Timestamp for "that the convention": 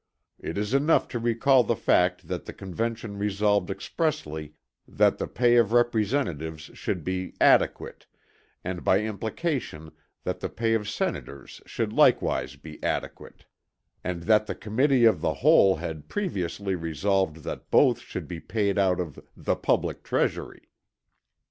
2.27-3.19